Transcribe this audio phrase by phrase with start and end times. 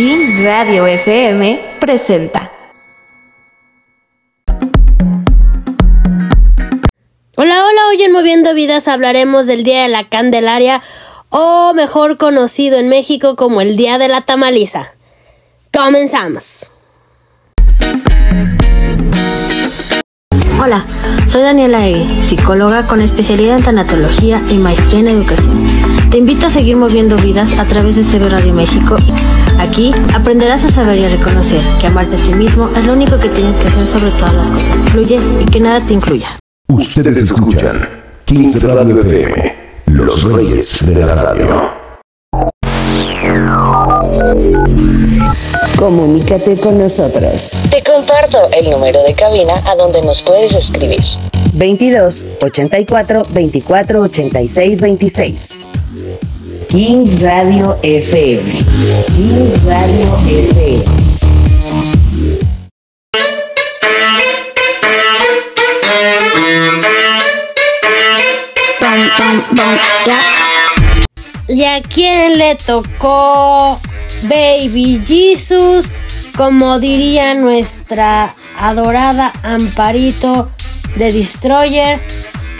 [0.00, 2.50] Kings Radio FM presenta.
[7.36, 10.80] Hola, hola, hoy en Moviendo Vidas hablaremos del Día de la Candelaria,
[11.28, 14.86] o mejor conocido en México como el Día de la Tamaliza.
[15.70, 16.72] Comenzamos.
[20.62, 20.86] Hola,
[21.28, 25.66] soy Daniela Egue, psicóloga con especialidad en tanatología y maestría en educación.
[26.10, 28.96] Te invito a seguir moviendo vidas a través de CB Radio México.
[29.60, 33.18] Aquí aprenderás a saber y a reconocer que amarte a ti mismo es lo único
[33.18, 34.88] que tienes que hacer sobre todas las cosas.
[34.90, 36.38] Fluye y que nada te incluya.
[36.68, 37.86] Ustedes escuchan
[38.24, 39.56] 15 Radio FM,
[39.86, 41.70] los reyes de la radio.
[45.76, 47.60] Comunícate con nosotros.
[47.70, 51.00] Te comparto el número de cabina a donde nos puedes escribir.
[51.52, 55.69] 22 84 24 86 26.
[56.70, 58.64] Kings Radio FM.
[59.16, 60.84] Kings Radio FM.
[71.48, 73.80] ¿Y a quién le tocó
[74.22, 75.90] Baby Jesus?
[76.36, 80.48] Como diría nuestra adorada Amparito
[80.94, 81.98] de Destroyer,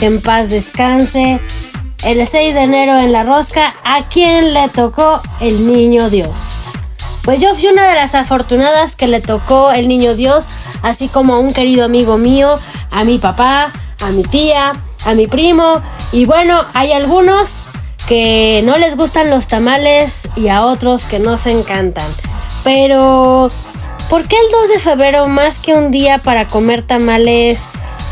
[0.00, 1.38] que en paz descanse.
[2.02, 6.70] El 6 de enero en la rosca, ¿a quién le tocó el niño Dios?
[7.22, 10.48] Pues yo fui una de las afortunadas que le tocó el niño Dios,
[10.80, 12.58] así como a un querido amigo mío,
[12.90, 15.82] a mi papá, a mi tía, a mi primo.
[16.10, 17.64] Y bueno, hay algunos
[18.08, 22.08] que no les gustan los tamales y a otros que no se encantan.
[22.64, 23.50] Pero,
[24.08, 27.66] ¿por qué el 2 de febrero más que un día para comer tamales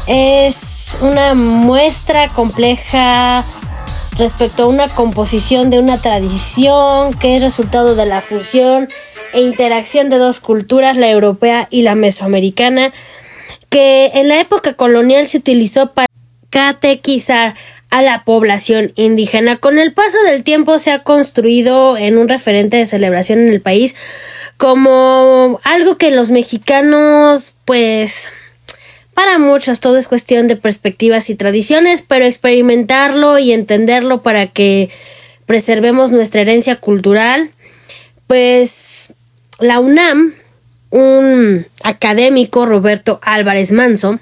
[0.07, 3.47] es una muestra compleja
[4.19, 8.89] respecto a una composición de una tradición que es resultado de la fusión
[9.33, 12.93] e interacción de dos culturas, la europea y la mesoamericana,
[13.71, 16.09] que en la época colonial se utilizó para
[16.51, 17.55] catequizar
[17.91, 19.59] a la población indígena.
[19.59, 23.61] Con el paso del tiempo se ha construido en un referente de celebración en el
[23.61, 23.95] país
[24.57, 28.29] como algo que los mexicanos pues
[29.19, 34.91] para muchos todo es cuestión de perspectivas y tradiciones, pero experimentarlo y entenderlo para que
[35.45, 37.51] preservemos nuestra herencia cultural,
[38.29, 39.15] pues
[39.59, 40.35] la UNAM,
[40.91, 44.21] un académico Roberto Álvarez Manso,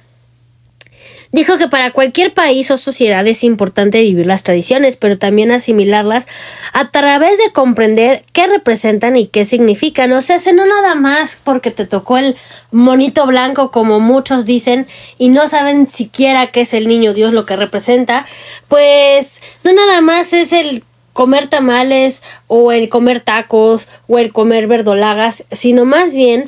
[1.36, 6.28] dijo que para cualquier país o sociedad es importante vivir las tradiciones, pero también asimilarlas
[6.72, 10.12] a través de comprender qué representan y qué significan.
[10.12, 12.36] O sea, no nada más porque te tocó el
[12.70, 14.86] monito blanco, como muchos dicen,
[15.18, 18.24] y no saben siquiera qué es el niño Dios lo que representa,
[18.68, 24.68] pues no nada más es el comer tamales o el comer tacos o el comer
[24.68, 26.46] verdolagas, sino más bien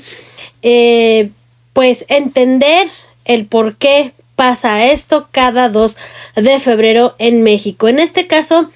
[0.62, 1.28] eh,
[1.75, 2.88] pues entender
[3.27, 5.97] el por qué pasa esto cada 2
[6.37, 7.88] de febrero en México.
[7.88, 8.71] En este caso,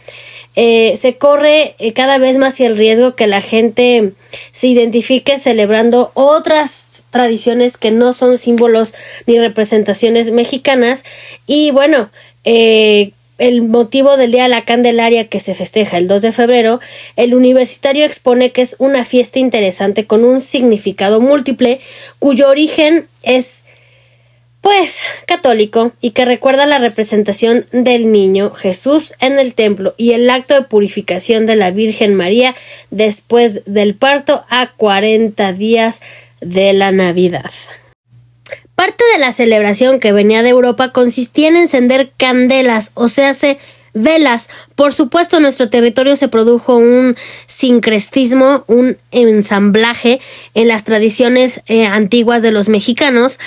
[0.57, 4.13] eh, se corre eh, cada vez más el riesgo que la gente
[4.51, 8.97] se identifique celebrando otras tradiciones que no son símbolos
[9.27, 11.05] ni representaciones mexicanas.
[11.47, 12.11] Y bueno,
[12.43, 16.81] eh, el motivo del Día de la Candelaria que se festeja el 2 de febrero,
[17.15, 21.79] el universitario expone que es una fiesta interesante con un significado múltiple
[22.19, 23.62] cuyo origen es
[24.63, 30.31] pues católico y que recuerda la representación del niño Jesús en el templo y el
[30.31, 32.55] acto de purificación de la Virgen María
[32.91, 36.01] después del parto a 40 días
[36.41, 37.51] de la Navidad.
[38.77, 43.59] Parte de la celebración que venía de Europa consistía en encender candelas, o sea, se
[43.95, 44.49] velas.
[44.75, 50.21] Por supuesto, en nuestro territorio se produjo un sincretismo, un ensamblaje
[50.55, 53.39] en las tradiciones eh, antiguas de los mexicanos,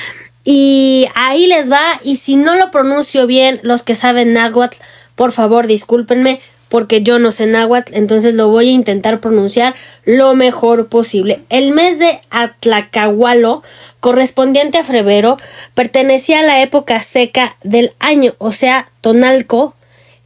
[0.45, 4.77] y ahí les va, y si no lo pronuncio bien, los que saben náhuatl,
[5.15, 6.39] por favor discúlpenme,
[6.69, 9.73] porque yo no sé náhuatl, entonces lo voy a intentar pronunciar
[10.03, 11.41] lo mejor posible.
[11.49, 13.63] El mes de Atlacahualo,
[13.99, 15.37] correspondiente a febrero,
[15.73, 19.73] pertenecía a la época seca del año, o sea, tonalco,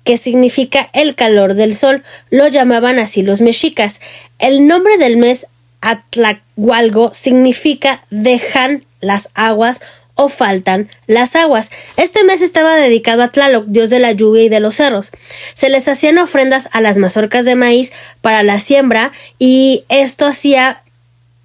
[0.03, 4.01] que significa el calor del sol, lo llamaban así los mexicas.
[4.37, 5.47] El nombre del mes
[5.81, 9.81] Atlahualgo significa dejan las aguas
[10.19, 11.71] o faltan las aguas.
[11.95, 15.11] Este mes estaba dedicado a Tlaloc, dios de la lluvia y de los cerros.
[15.53, 20.81] Se les hacían ofrendas a las mazorcas de maíz para la siembra y esto hacía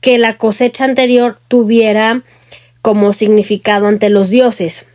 [0.01, 2.23] que la cosecha anterior tuviera
[2.83, 4.87] como significado ante los dioses.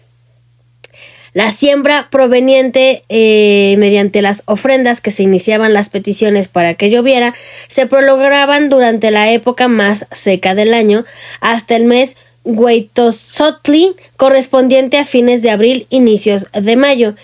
[1.31, 7.33] La siembra proveniente eh, mediante las ofrendas que se iniciaban las peticiones para que lloviera
[7.69, 11.05] se prolongaban durante la época más seca del año
[11.39, 17.15] hasta el mes Huaytozotli correspondiente a fines de abril, inicios de mayo.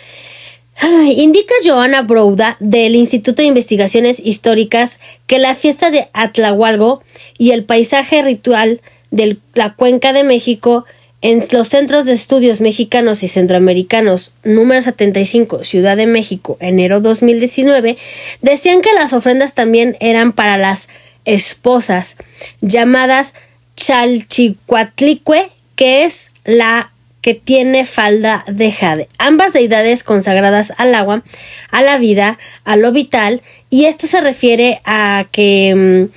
[1.15, 7.01] Indica Joana Brouda del Instituto de Investigaciones Históricas que la fiesta de Atlahualgo
[7.38, 8.81] y el paisaje ritual
[9.12, 10.85] de la Cuenca de México
[11.21, 17.97] en los Centros de Estudios Mexicanos y Centroamericanos número 75, Ciudad de México, enero 2019,
[18.41, 20.88] decían que las ofrendas también eran para las
[21.23, 22.17] esposas,
[22.62, 23.33] llamadas
[23.75, 26.92] Chalchicuatlicue, que es la
[27.22, 29.07] que tiene falda de jade.
[29.18, 31.24] Ambas deidades consagradas al agua,
[31.72, 33.42] a la vida, a lo vital,
[33.72, 36.13] y esto se refiere a que mm,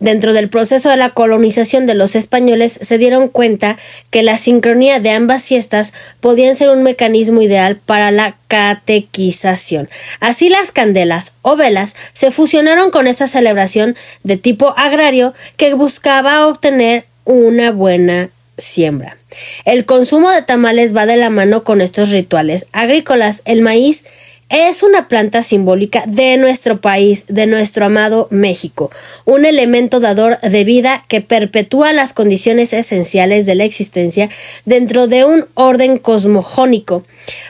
[0.00, 3.76] dentro del proceso de la colonización de los españoles se dieron cuenta
[4.10, 9.88] que la sincronía de ambas fiestas podían ser un mecanismo ideal para la catequización.
[10.20, 16.46] Así las candelas o velas se fusionaron con esta celebración de tipo agrario que buscaba
[16.46, 19.18] obtener una buena siembra.
[19.64, 23.42] El consumo de tamales va de la mano con estos rituales agrícolas.
[23.44, 24.04] El maíz
[24.48, 28.90] es una planta simbólica de nuestro país, de nuestro amado México,
[29.26, 34.30] un elemento dador de vida que perpetúa las condiciones esenciales de la existencia
[34.64, 37.04] dentro de un orden cosmogónico.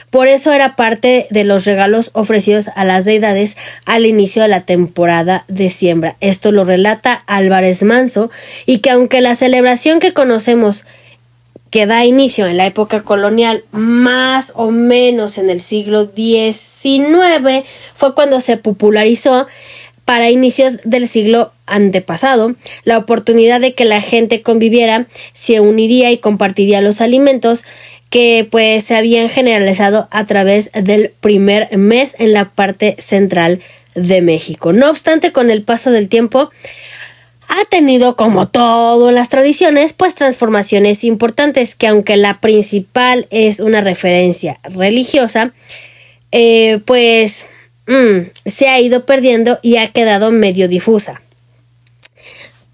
[0.09, 3.55] Por eso era parte de los regalos ofrecidos a las deidades
[3.85, 6.17] al inicio de la temporada de siembra.
[6.19, 8.29] Esto lo relata Álvarez Manso
[8.65, 10.85] y que aunque la celebración que conocemos
[11.71, 17.63] que da inicio en la época colonial, más o menos en el siglo XIX,
[17.95, 19.47] fue cuando se popularizó
[20.05, 26.17] para inicios del siglo antepasado, la oportunidad de que la gente conviviera, se uniría y
[26.17, 27.63] compartiría los alimentos
[28.09, 33.61] que pues se habían generalizado a través del primer mes en la parte central
[33.93, 34.73] de México.
[34.73, 36.49] No obstante, con el paso del tiempo,
[37.49, 43.59] ha tenido, como todo en las tradiciones, pues transformaciones importantes que aunque la principal es
[43.59, 45.51] una referencia religiosa,
[46.31, 47.47] eh, pues
[47.87, 51.21] mm, se ha ido perdiendo y ha quedado medio difusa.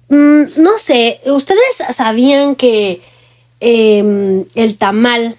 [0.10, 3.02] Mm, no sé, ustedes sabían que
[3.62, 5.38] em, el tamal,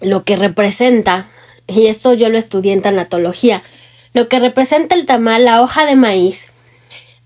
[0.00, 1.26] lo que representa,
[1.66, 3.62] y esto yo lo estudié en tanatología,
[4.12, 6.52] lo que representa el tamal, la hoja de maíz,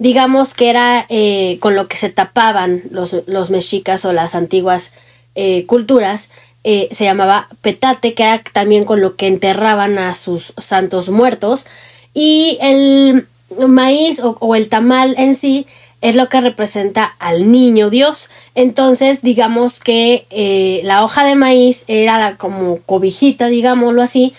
[0.03, 4.95] digamos que era eh, con lo que se tapaban los, los mexicas o las antiguas
[5.37, 6.33] eh, culturas,
[6.65, 11.67] eh, se llamaba petate, que era también con lo que enterraban a sus santos muertos,
[12.15, 13.29] y el
[13.69, 15.67] maíz o, el tamal en sí
[16.01, 18.31] es lo que representa al niño Dios.
[18.57, 24.35] Entonces, digamos que la hoja de maíz era como cobijita, digámoslo así,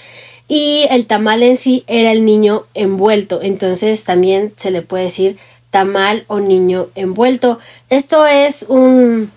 [0.50, 3.42] y el tamal en sí era el niño envuelto.
[3.42, 5.38] Entonces, también se le puede decir
[5.74, 7.58] tamal o niño envuelto.
[7.90, 9.32] Esto es un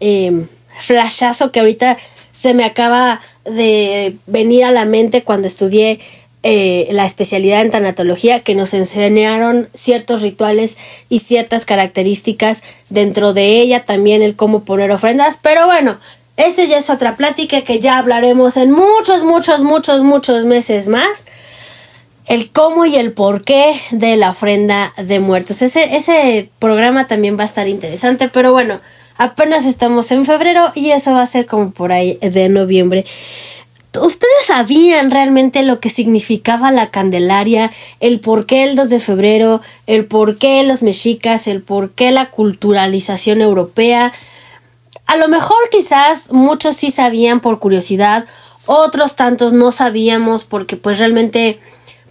[0.00, 0.46] eh,
[0.80, 1.98] flashazo que ahorita
[2.30, 6.00] se me acaba de venir a la mente cuando estudié
[6.42, 10.78] eh, la especialidad en tanatología que nos enseñaron ciertos rituales
[11.10, 15.98] y ciertas características dentro de ella también el cómo poner ofrendas pero bueno
[16.36, 21.26] esa ya es otra plática que ya hablaremos en muchos muchos muchos muchos meses más
[22.26, 25.62] el cómo y el por qué de la ofrenda de muertos.
[25.62, 28.80] Ese, ese programa también va a estar interesante, pero bueno,
[29.16, 33.04] apenas estamos en febrero y eso va a ser como por ahí de noviembre.
[34.00, 39.60] ¿Ustedes sabían realmente lo que significaba la Candelaria, el por qué el 2 de febrero,
[39.86, 44.14] el por qué los mexicas, el por qué la culturalización europea?
[45.04, 48.24] A lo mejor quizás muchos sí sabían por curiosidad,
[48.64, 51.60] otros tantos no sabíamos porque pues realmente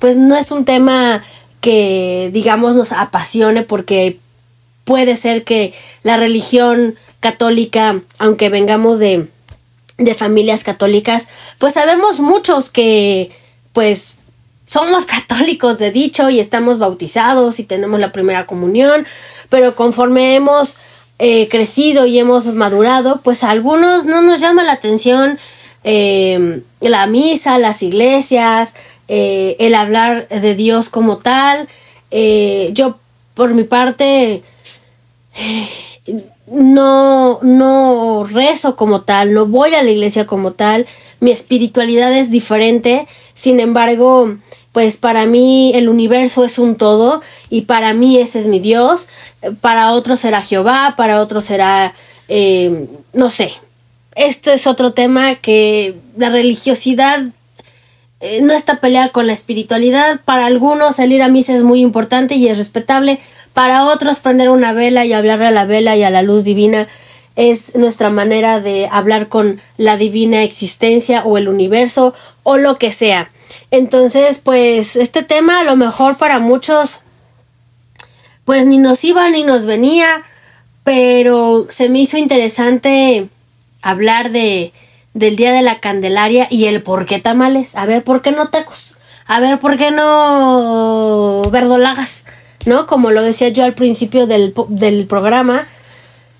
[0.02, 1.24] pues no es un tema
[1.62, 4.18] que digamos nos apasione porque
[4.84, 9.28] puede ser que la religión católica, aunque vengamos de,
[10.00, 11.28] de familias católicas,
[11.60, 13.30] pues sabemos muchos que
[13.74, 14.18] pues
[14.66, 19.06] somos católicos de dicho y estamos bautizados y tenemos la primera comunión,
[19.50, 20.78] pero conforme hemos
[21.20, 25.38] eh, crecido y hemos madurado, pues a algunos no nos llama la atención
[25.84, 28.76] eh, la misa, las iglesias,
[29.08, 31.68] eh, el hablar de Dios como tal.
[32.12, 32.98] Eh, yo,
[33.34, 34.44] por mi parte,
[36.48, 40.86] no, no rezo como tal, no voy a la iglesia como tal,
[41.20, 44.36] mi espiritualidad es diferente, sin embargo,
[44.74, 49.10] pues para mí el universo es un todo y para mí ese es mi Dios,
[49.62, 51.94] para otros será Jehová, para otros será,
[52.28, 53.54] eh, no sé,
[54.16, 57.24] esto es otro tema que la religiosidad
[58.22, 58.80] eh, no está
[59.12, 60.22] con la espiritualidad.
[60.24, 63.20] Para algunos el ir a misa es muy importante y es respetable.
[63.54, 66.88] Para otros prender una vela y hablarle a la vela y a la luz divina
[67.36, 72.14] es nuestra manera de hablar con la divina existencia o el universo
[72.44, 73.32] o lo que sea.
[73.72, 77.02] Entonces, pues este tema a lo mejor para muchos
[78.46, 80.24] pues ni nos iba ni nos venía,
[80.84, 83.30] pero se me hizo interesante
[83.82, 84.74] hablar de
[85.14, 87.76] del día de la Candelaria y el por qué tamales.
[87.76, 88.96] A ver, ¿por qué no tacos?
[89.28, 92.26] A ver, ¿por qué no verdolagas?
[92.66, 92.88] ¿No?
[92.88, 95.68] Como lo decía yo al principio del, del programa.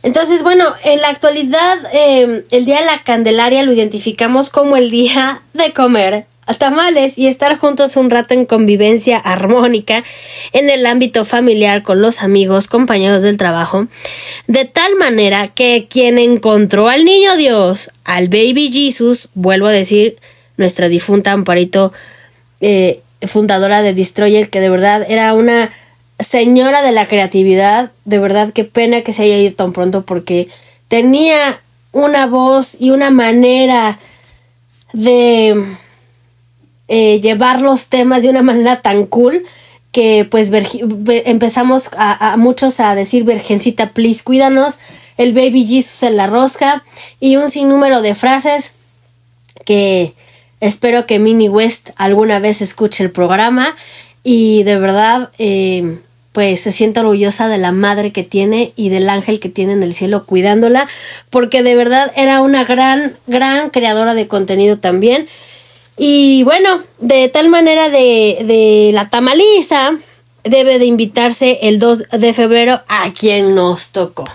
[0.04, 4.90] Entonces, bueno, en la actualidad eh, el Día de la Candelaria lo identificamos como el
[4.90, 6.26] día de comer
[6.58, 10.04] tamales y estar juntos un rato en convivencia armónica
[10.54, 13.88] en el ámbito familiar con los amigos, compañeros del trabajo,
[14.48, 20.18] de tal manera que quien encontró al niño Dios, al baby Jesus, vuelvo a decir,
[20.58, 21.94] nuestra difunta Amparito,
[22.60, 25.72] eh, fundadora de Destroyer, que de verdad era una
[26.20, 30.50] señora de la creatividad, de verdad qué pena que se haya ido tan pronto porque
[30.88, 34.00] tenía una voz y una manera
[34.94, 35.64] de
[36.94, 39.46] eh, llevar los temas de una manera tan cool
[39.94, 44.80] que pues empezamos a, muchos a decir Virgencita, please cuídanos,
[45.16, 46.84] el baby Jesus en la rosca
[47.22, 48.76] y un sinnúmero de frases
[49.64, 50.14] que
[50.60, 53.74] espero que Minnie West alguna vez escuche el programa
[54.26, 55.98] y de verdad eh,
[56.34, 59.84] pues se siente orgullosa de la madre que tiene y del ángel que tiene en
[59.84, 60.90] el cielo cuidándola
[61.30, 65.30] porque de verdad era una gran gran creadora de contenido también
[66.04, 69.92] y bueno, de tal manera de, la tamaliza
[70.44, 74.26] debe de invitarse el 2 de febrero a quien nos tocó.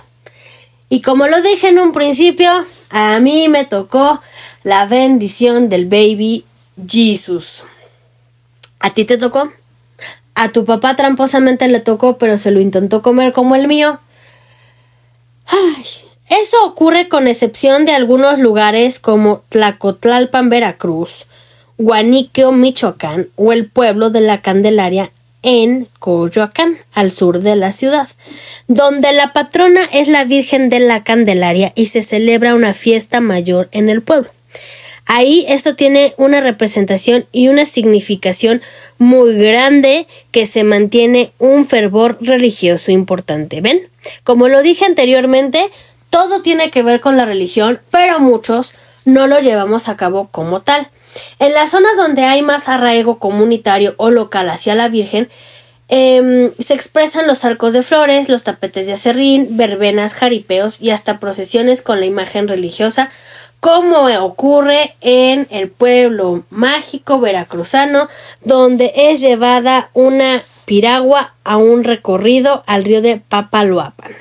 [0.88, 2.52] Y como lo dije en un principio,
[2.90, 4.22] a mí me tocó
[4.62, 6.44] la bendición del baby
[6.86, 7.64] Jesus.
[8.78, 9.52] ¿A ti te tocó?
[10.36, 13.98] A tu papá tramposamente le tocó, pero se lo intentó comer como el mío.
[15.46, 15.84] Ay,
[16.28, 21.26] eso ocurre con excepción de algunos lugares como Tlacotlalpan, Veracruz,
[21.78, 25.10] Guaniqueo, Michoacán, o el pueblo de la Candelaria
[25.42, 28.08] en Coyoacán, al sur de la ciudad,
[28.66, 33.68] donde la patrona es la Virgen de la Candelaria y se celebra una fiesta mayor
[33.72, 34.30] en el pueblo.
[35.08, 38.60] Ahí esto tiene una representación y una significación
[38.98, 43.60] muy grande que se mantiene un fervor religioso importante.
[43.60, 43.88] ¿Ven?
[44.24, 45.70] Como lo dije anteriormente,
[46.10, 50.62] todo tiene que ver con la religión, pero muchos no lo llevamos a cabo como
[50.62, 50.88] tal.
[51.38, 55.28] En las zonas donde hay más arraigo comunitario o local hacia la Virgen,
[55.88, 61.20] em, se expresan los arcos de flores, los tapetes de acerrín, verbenas, jaripeos y hasta
[61.20, 63.10] procesiones con la imagen religiosa,
[63.60, 68.08] como ocurre en el pueblo mágico veracruzano,
[68.42, 74.12] donde es llevada una piragua a un recorrido al río de Papaloapan.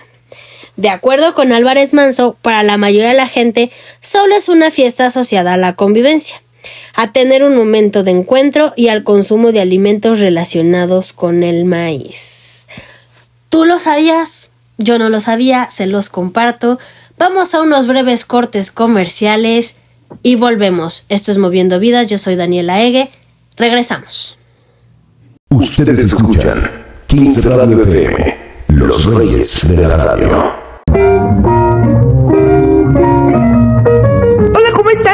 [0.77, 3.71] De acuerdo con Álvarez Manso, para la mayoría de la gente
[4.01, 6.41] solo es una fiesta asociada a la convivencia
[6.93, 12.67] a tener un momento de encuentro y al consumo de alimentos relacionados con el maíz.
[13.49, 14.51] ¿Tú lo sabías?
[14.77, 16.79] Yo no lo sabía, se los comparto.
[17.17, 19.77] Vamos a unos breves cortes comerciales
[20.23, 21.05] y volvemos.
[21.09, 23.09] Esto es Moviendo Vidas, yo soy Daniela Ege.
[23.57, 24.37] Regresamos.
[25.49, 26.69] Ustedes escuchan
[27.07, 31.64] 15 Radio FM, los reyes de la radio.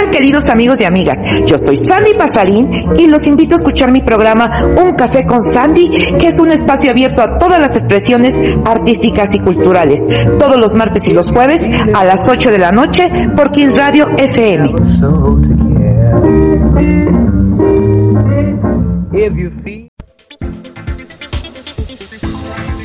[0.09, 1.19] Queridos amigos y amigas?
[1.45, 5.89] Yo soy Sandy Pasarín y los invito a escuchar mi programa Un Café con Sandy,
[6.19, 10.07] que es un espacio abierto a todas las expresiones artísticas y culturales,
[10.39, 14.09] todos los martes y los jueves a las 8 de la noche por Kings Radio
[14.17, 14.73] FM.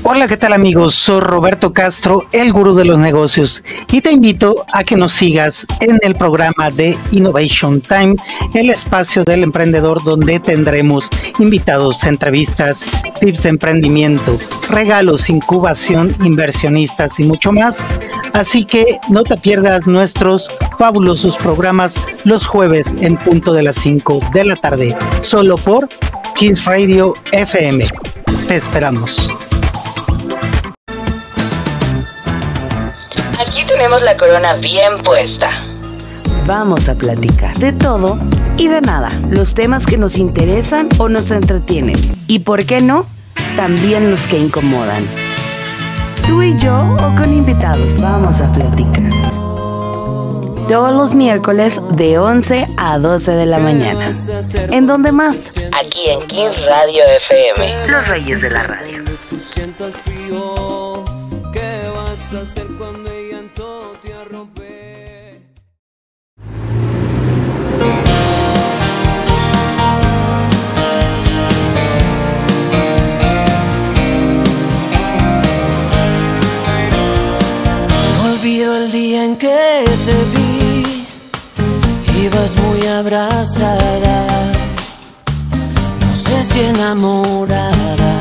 [0.08, 0.94] Hola, ¿qué tal amigos?
[0.94, 5.66] Soy Roberto Castro, el gurú de los negocios, y te invito a que nos sigas
[5.80, 8.14] en el programa de Innovation Time,
[8.54, 11.10] el espacio del emprendedor donde tendremos
[11.40, 12.86] invitados, entrevistas,
[13.20, 14.38] tips de emprendimiento,
[14.70, 17.84] regalos, incubación, inversionistas y mucho más.
[18.32, 20.48] Así que no te pierdas nuestros
[20.78, 25.88] fabulosos programas los jueves en punto de las 5 de la tarde, solo por
[26.36, 27.84] Kings Radio FM.
[28.46, 29.45] Te esperamos.
[33.86, 35.48] Tenemos la corona bien puesta.
[36.44, 38.18] Vamos a platicar de todo
[38.56, 41.94] y de nada, los temas que nos interesan o nos entretienen.
[42.26, 43.06] Y por qué no,
[43.54, 45.06] también los que incomodan.
[46.26, 49.08] Tú y yo o con invitados, vamos a platicar.
[50.68, 54.10] Todos los miércoles de 11 a 12 de la mañana.
[54.72, 55.54] ¿En dónde más?
[55.80, 57.86] Aquí en Kings Radio FM.
[57.86, 59.04] Los Reyes de la Radio.
[61.52, 63.05] ¿Qué vas a hacer cuando
[79.38, 81.06] que te vi,
[82.24, 84.52] ibas muy abrazada,
[86.00, 88.14] no sé si enamorada,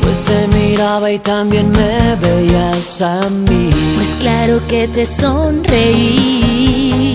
[0.00, 3.68] pues te miraba y también me veías a mí.
[3.96, 7.14] Pues claro que te sonreí,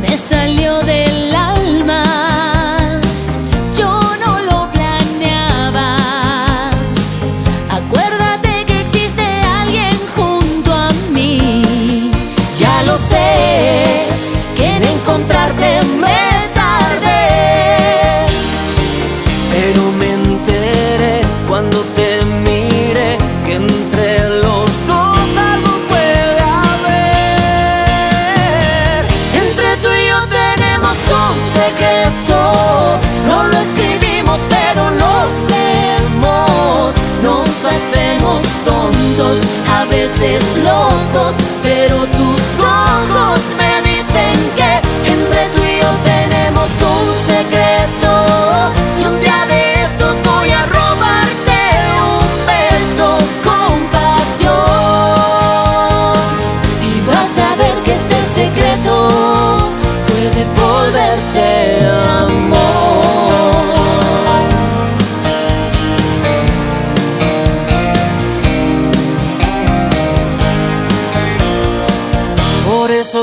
[0.00, 1.37] me salió del alma.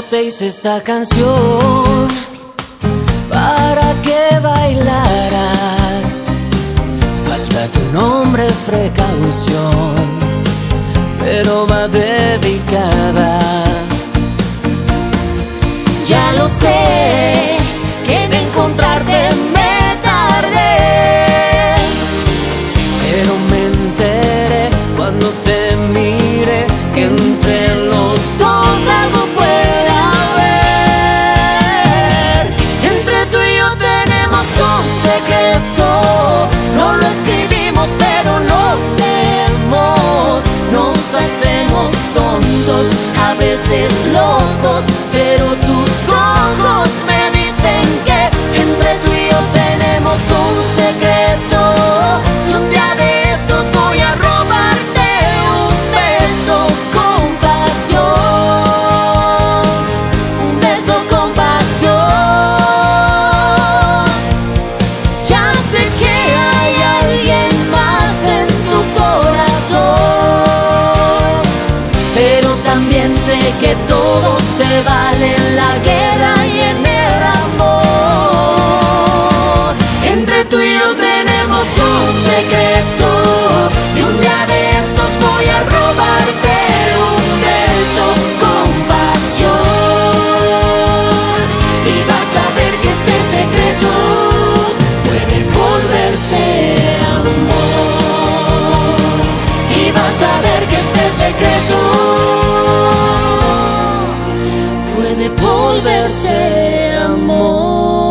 [0.09, 2.07] Te hice esta canción
[3.29, 6.05] para que bailaras.
[7.27, 9.95] Falta tu nombre es precaución,
[11.19, 13.64] pero va dedicada.
[43.65, 45.54] A veces locos, pero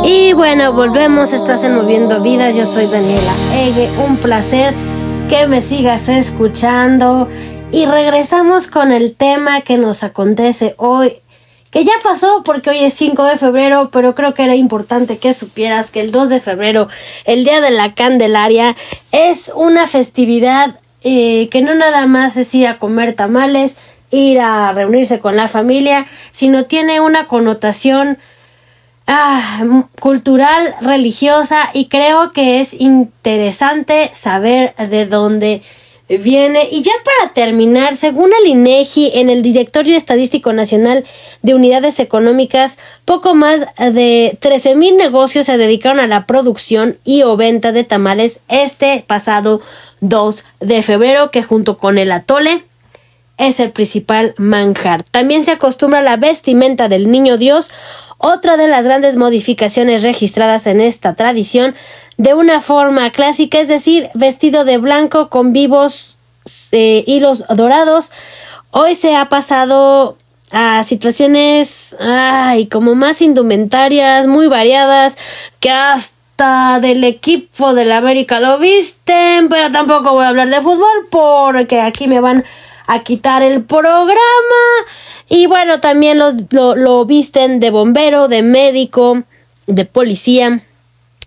[0.05, 4.75] Y bueno, volvemos, estás en Moviendo Vidas, yo soy Daniela Ege, un placer
[5.29, 7.29] que me sigas escuchando.
[7.71, 11.19] Y regresamos con el tema que nos acontece hoy,
[11.71, 15.33] que ya pasó porque hoy es 5 de febrero, pero creo que era importante que
[15.33, 16.89] supieras que el 2 de febrero,
[17.25, 18.75] el Día de la Candelaria,
[19.13, 23.77] es una festividad eh, que no nada más es ir a comer tamales,
[24.15, 28.19] ir a reunirse con la familia, sino tiene una connotación
[29.07, 35.63] ah, cultural, religiosa y creo que es interesante saber de dónde
[36.09, 36.69] viene.
[36.71, 41.05] Y ya para terminar, según el INEGI, en el Directorio Estadístico Nacional
[41.43, 47.23] de Unidades Económicas, poco más de 13 mil negocios se dedicaron a la producción y
[47.23, 49.61] o venta de tamales este pasado
[50.01, 52.65] 2 de febrero, que junto con el atole
[53.37, 55.03] es el principal manjar.
[55.03, 57.71] También se acostumbra la vestimenta del niño Dios,
[58.19, 61.75] otra de las grandes modificaciones registradas en esta tradición,
[62.17, 66.17] de una forma clásica, es decir, vestido de blanco con vivos
[66.73, 68.13] eh, hilos dorados.
[68.71, 70.17] Hoy se ha pasado
[70.53, 75.17] a situaciones, ay, como más indumentarias, muy variadas,
[75.59, 81.09] que hasta del equipo del América lo visten, pero tampoco voy a hablar de fútbol
[81.11, 82.45] porque aquí me van
[82.87, 84.15] a quitar el programa.
[85.29, 89.23] Y bueno, también lo, lo, lo visten de bombero, de médico,
[89.67, 90.61] de policía.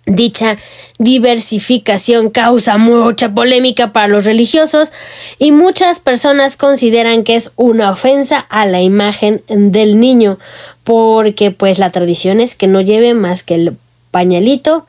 [0.06, 0.58] Dicha
[1.00, 4.92] diversificación causa mucha polémica para los religiosos
[5.38, 10.40] y muchas personas consideran que es una ofensa a la imagen del niño
[10.84, 13.78] porque pues la tradición es que no lleve más que el
[14.10, 14.88] pañalito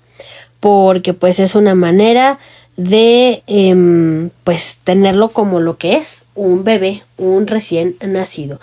[0.60, 2.38] porque pues es una manera
[2.78, 8.60] de em, pues tenerlo como lo que es un bebé, un recién nacido.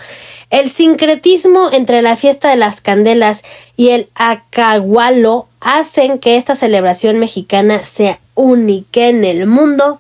[0.50, 3.44] El sincretismo entre la fiesta de las candelas
[3.76, 10.00] y el acagualo hacen que esta celebración mexicana sea única en el mundo,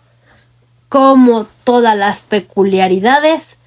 [0.87, 3.57] como todas las peculiaridades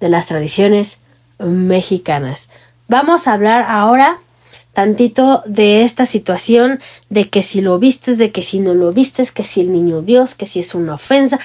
[0.00, 1.02] de las tradiciones
[1.38, 2.48] mexicanas.
[2.88, 4.18] Vamos a hablar ahora
[4.74, 9.32] tantito de esta situación de que si lo vistes, de que si no lo vistes,
[9.32, 11.38] que si el niño Dios, que si es una ofensa.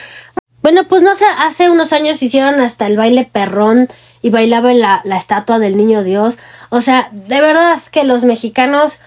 [0.61, 3.87] Bueno, pues no sé, hace unos años hicieron hasta el baile perrón
[4.21, 6.37] y bailaban la, la estatua del niño Dios.
[6.69, 8.99] O sea, de verdad que los mexicanos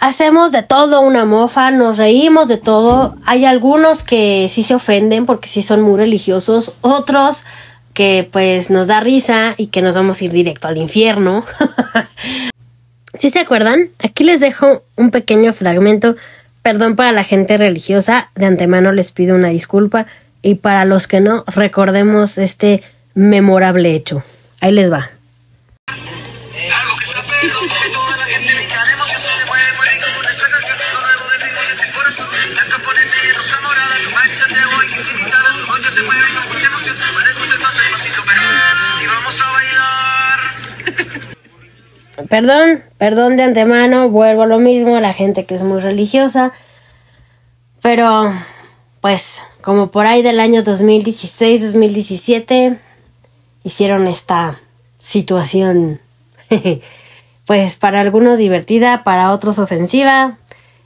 [0.00, 3.14] hacemos de todo una mofa, nos reímos de todo.
[3.24, 7.44] Hay algunos que sí se ofenden porque sí son muy religiosos, otros
[7.94, 11.44] que pues nos da risa y que nos vamos a ir directo al infierno.
[13.18, 13.90] ¿Sí se acuerdan?
[13.98, 16.16] Aquí les dejo un pequeño fragmento.
[16.62, 20.06] Perdón para la gente religiosa, de antemano les pido una disculpa
[20.42, 22.82] y para los que no, recordemos este
[23.14, 24.22] memorable hecho.
[24.60, 25.10] Ahí les va.
[42.28, 46.52] Perdón, perdón de antemano, vuelvo a lo mismo, la gente que es muy religiosa.
[47.80, 48.30] Pero,
[49.00, 52.78] pues, como por ahí del año 2016-2017,
[53.64, 54.56] hicieron esta
[54.98, 56.00] situación,
[57.46, 60.38] pues para algunos divertida, para otros ofensiva.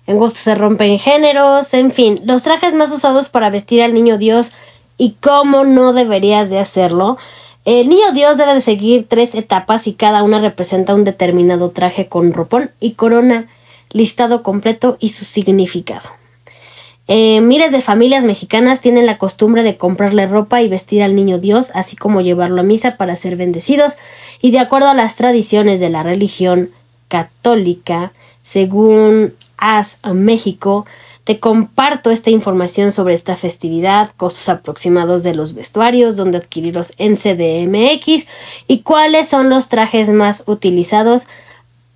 [0.07, 4.19] En gusto se rompen géneros, en fin, los trajes más usados para vestir al niño
[4.19, 4.53] Dios
[4.97, 7.19] y cómo no deberías de hacerlo.
[7.65, 12.09] El niño Dios debe de seguir tres etapas y cada una representa un determinado traje
[12.09, 13.49] con ropón y corona,
[13.93, 16.09] listado completo y su significado.
[17.07, 21.39] Eh, miles de familias mexicanas tienen la costumbre de comprarle ropa y vestir al niño
[21.39, 23.99] Dios, así como llevarlo a misa para ser bendecidos,
[24.41, 26.71] y de acuerdo a las tradiciones de la religión
[27.07, 30.85] católica, según As México,
[31.25, 37.17] te comparto esta información sobre esta festividad, costos aproximados de los vestuarios, dónde adquirirlos en
[37.17, 38.27] CDMX
[38.67, 41.29] y cuáles son los trajes más utilizados,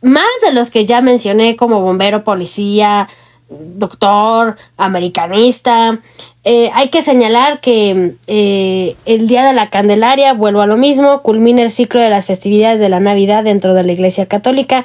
[0.01, 3.09] más de los que ya mencioné como bombero, policía,
[3.49, 5.99] doctor, americanista.
[6.45, 11.23] Eh, hay que señalar que eh, el Día de la Candelaria, vuelvo a lo mismo,
[11.23, 14.85] culmina el ciclo de las festividades de la Navidad dentro de la Iglesia Católica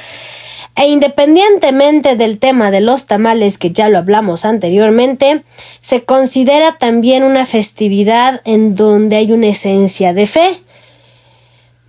[0.75, 5.43] e independientemente del tema de los tamales que ya lo hablamos anteriormente,
[5.81, 10.61] se considera también una festividad en donde hay una esencia de fe,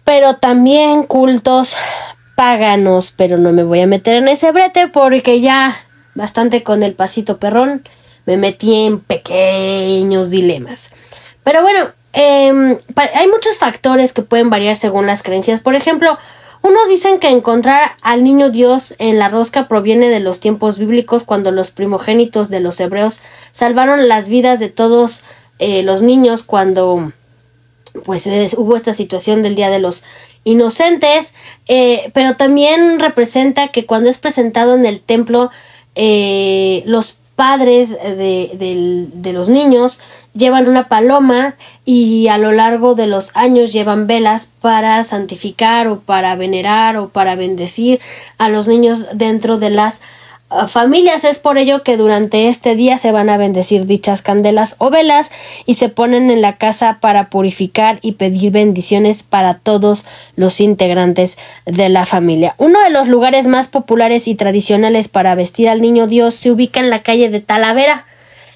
[0.05, 1.77] pero también cultos
[2.35, 5.77] paganos, pero no me voy a meter en ese brete porque ya
[6.15, 7.85] bastante con el pasito perrón
[8.27, 10.91] me metí en pequeños dilemas.
[11.45, 12.77] Pero bueno, em,
[13.15, 15.61] hay muchos factores que pueden variar según las creencias.
[15.61, 16.19] Por ejemplo,
[16.63, 21.25] unos dicen que encontrar al niño Dios en la rosca proviene de los tiempos bíblicos
[21.25, 25.25] cuando los primogénitos de los hebreos salvaron las vidas de todos
[25.59, 27.13] eh, los niños cuando
[28.05, 30.05] pues hubo esta situación del Día de los
[30.45, 31.35] Inocentes,
[31.69, 35.51] eh, pero también representa que cuando es presentado en el templo
[35.95, 40.01] eh, los padres de, de, los niños
[40.35, 46.01] llevan una paloma y a lo largo de los años llevan velas para santificar o
[46.01, 48.01] para venerar o para bendecir
[48.39, 50.03] a los niños dentro de las
[50.69, 51.25] familias.
[51.25, 55.31] Es por ello que durante este día se van a bendecir dichas candelas o velas
[55.67, 60.05] y se ponen en la casa para purificar y pedir bendiciones para todos
[60.37, 62.55] los integrantes de la familia.
[62.59, 66.81] Uno de los lugares más populares y tradicionales para vestir al niño Dios se ubica
[66.81, 68.07] en la calle de Talavera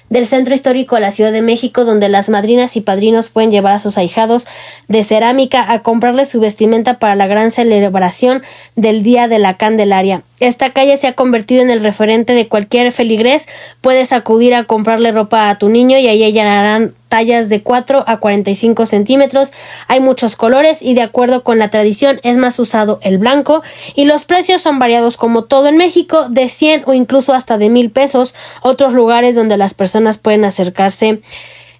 [0.09, 3.73] del centro histórico de la Ciudad de México, donde las madrinas y padrinos pueden llevar
[3.73, 4.47] a sus ahijados
[4.87, 8.43] de cerámica a comprarles su vestimenta para la gran celebración
[8.75, 10.23] del Día de la Candelaria.
[10.39, 13.47] Esta calle se ha convertido en el referente de cualquier feligrés.
[13.81, 18.17] Puedes acudir a comprarle ropa a tu niño y ahí hallarán tallas de 4 a
[18.17, 19.53] 45 centímetros.
[19.87, 23.63] Hay muchos colores y de acuerdo con la tradición es más usado el blanco
[23.95, 27.69] y los precios son variados como todo en México de 100 o incluso hasta de
[27.69, 28.35] mil pesos.
[28.61, 31.21] Otros lugares donde las personas pueden acercarse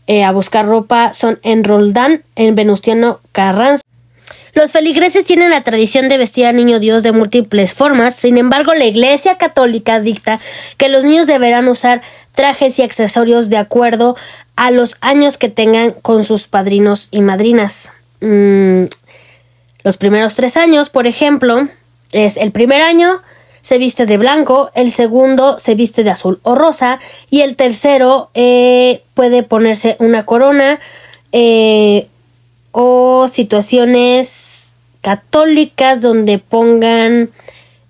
[0.07, 3.83] eh, a buscar ropa son en Roldán, en Venustiano Carranza.
[4.57, 8.73] Los feligreses tienen la tradición de vestir al niño Dios de múltiples formas, sin embargo
[8.73, 10.39] la Iglesia Católica dicta
[10.77, 14.15] que los niños deberán usar trajes y accesorios de acuerdo
[14.55, 17.93] a los años que tengan con sus padrinos y madrinas.
[18.19, 18.85] Mm,
[19.83, 21.67] los primeros tres años, por ejemplo,
[22.11, 23.21] es el primer año
[23.61, 26.97] se viste de blanco, el segundo se viste de azul o rosa
[27.29, 30.79] y el tercero eh, puede ponerse una corona
[31.31, 32.07] eh,
[32.79, 34.69] o situaciones
[35.01, 37.31] católicas donde pongan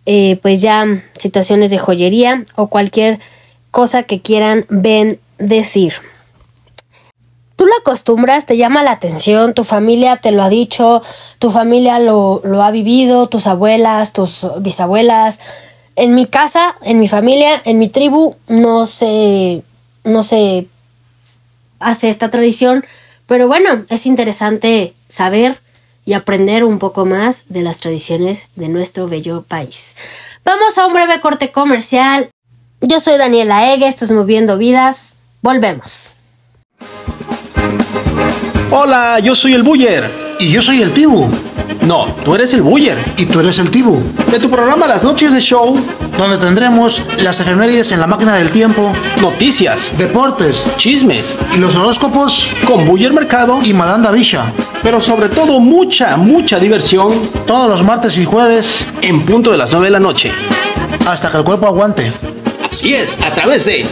[0.06, 3.20] eh, pues ya situaciones de joyería o cualquier
[3.70, 5.92] cosa que quieran bendecir.
[7.58, 11.02] Tú lo acostumbras, te llama la atención, tu familia te lo ha dicho,
[11.38, 15.42] tu familia lo, lo ha vivido, tus abuelas, tus bisabuelas.
[15.98, 19.64] En mi casa, en mi familia, en mi tribu, no se,
[20.06, 20.68] no se
[21.82, 22.86] hace esta tradición,
[23.28, 25.60] pero bueno, es interesante saber
[26.06, 29.96] y aprender un poco más de las tradiciones de nuestro bello país.
[30.46, 32.30] Vamos a un breve corte comercial.
[32.80, 35.16] Yo soy Daniela Ege, esto es Moviendo Vidas.
[35.42, 36.14] Volvemos.
[38.72, 40.10] Hola, yo soy el Buller.
[40.40, 41.30] Y yo soy el Tibu.
[41.82, 42.98] No, tú eres el Buller.
[43.18, 43.98] Y tú eres el Tibu.
[44.32, 45.80] De tu programa Las Noches de Show,
[46.18, 52.50] donde tendremos las efemérides en la máquina del tiempo, noticias, deportes, chismes y los horóscopos
[52.66, 54.52] con Buller Mercado y Madanda Villa.
[54.84, 57.14] Pero sobre todo mucha, mucha diversión.
[57.46, 58.86] Todos los martes y jueves.
[59.02, 60.32] En punto de las 9 de la noche.
[61.06, 62.12] Hasta que el cuerpo aguante.
[62.70, 63.86] Así es, a través de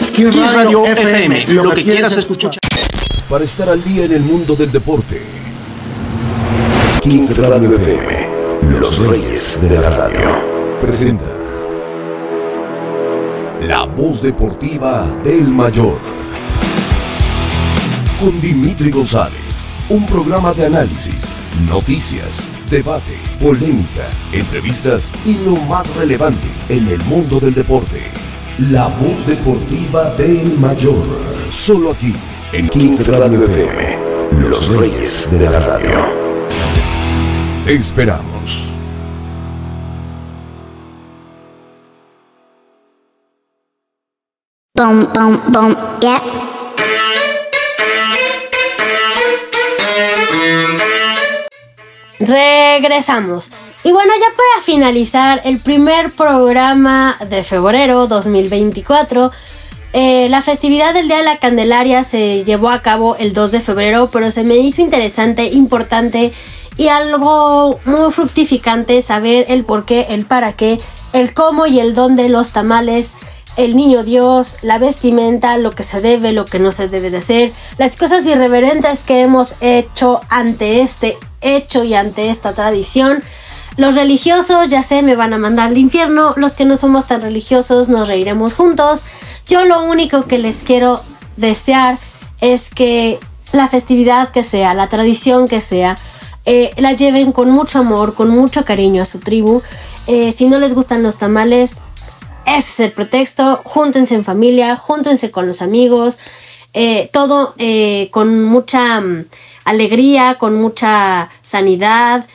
[0.53, 2.51] Radio, FM, lo, que, quieras escuchar.
[3.29, 5.44] Para estar al día en el mundo del deporte.
[7.05, 10.41] 15 Radio FM, los reyes de la radio.
[10.81, 11.25] Presenta
[13.61, 15.99] La voz deportiva del mayor.
[18.19, 19.67] Con Dimitri González.
[19.87, 21.39] Un programa de análisis,
[21.69, 28.01] noticias, debate, polémica, entrevistas y lo más relevante en el mundo del deporte.
[28.57, 31.05] La voz deportiva del mayor.
[31.51, 32.15] Solo aquí,
[32.51, 34.49] en 15 Radio FM.
[34.49, 36.04] Los reyes de la radio.
[37.65, 38.75] Te esperamos.
[44.75, 46.21] Boom, boom, boom, yeah.
[52.19, 53.51] Regresamos.
[53.83, 59.31] Y bueno, ya para finalizar el primer programa de febrero 2024,
[59.93, 63.59] eh, la festividad del Día de la Candelaria se llevó a cabo el 2 de
[63.59, 66.31] febrero, pero se me hizo interesante, importante
[66.77, 70.79] y algo muy fructificante saber el por qué, el para qué,
[71.13, 73.15] el cómo y el dónde los tamales
[73.57, 77.17] el niño Dios, la vestimenta, lo que se debe, lo que no se debe de
[77.17, 83.23] hacer, las cosas irreverentes que hemos hecho ante este hecho y ante esta tradición.
[83.77, 86.33] Los religiosos, ya sé, me van a mandar al infierno.
[86.37, 89.03] Los que no somos tan religiosos, nos reiremos juntos.
[89.47, 91.03] Yo lo único que les quiero
[91.35, 91.99] desear
[92.39, 93.19] es que
[93.51, 95.97] la festividad que sea, la tradición que sea,
[96.45, 99.61] eh, la lleven con mucho amor, con mucho cariño a su tribu.
[100.07, 101.81] Eh, si no les gustan los tamales,
[102.45, 103.61] ese es el pretexto.
[103.63, 106.19] Júntense en familia, júntense con los amigos.
[106.77, 109.25] eh, todo eh, con mucha mm,
[109.63, 112.25] alegría, con mucha sanidad.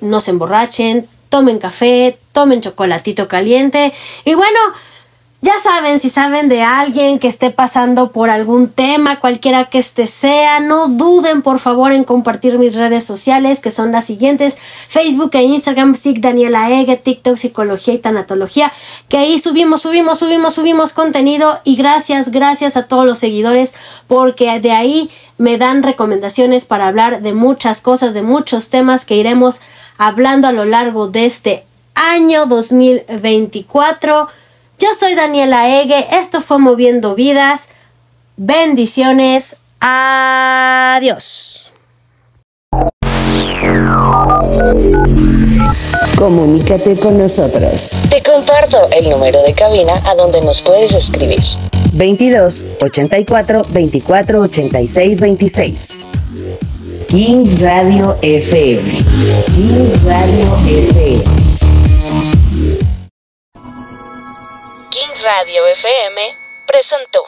[0.00, 3.92] no se emborrachen, tomen café, tomen chocolatito caliente.
[4.24, 4.58] Y bueno,
[5.42, 10.06] ya saben, si saben de alguien que esté pasando por algún tema, cualquiera que este
[10.06, 15.30] sea, no duden por favor en compartir mis redes sociales, que son las siguientes, Facebook
[15.32, 18.70] e Instagram, SIG Daniela Ege, TikTok, Psicología y Tanatología,
[19.08, 23.74] que ahí subimos, subimos, subimos, subimos contenido y gracias, gracias a todos los seguidores,
[24.08, 29.16] porque de ahí me dan recomendaciones para hablar de muchas cosas, de muchos temas que
[29.16, 29.62] iremos
[29.96, 34.28] hablando a lo largo de este año 2024.
[34.80, 37.68] Yo soy Daniela Ege, esto fue Moviendo Vidas.
[38.38, 39.56] Bendiciones.
[39.78, 41.70] Adiós.
[46.16, 48.00] Comunícate con nosotros.
[48.08, 51.42] Te comparto el número de cabina a donde nos puedes escribir.
[51.92, 55.98] 22 84 24 86 26.
[57.08, 59.04] Kings Radio FM.
[59.54, 61.39] Kings Radio FM.
[65.22, 66.34] Radio FM
[66.66, 67.26] presentó.